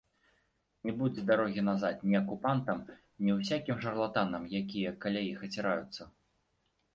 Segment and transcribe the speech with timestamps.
[0.89, 2.79] Не будзе дарогі назад ні акупантам,
[3.27, 6.03] ні ўсякім шарлатанам, якія каля іх аціраюцца!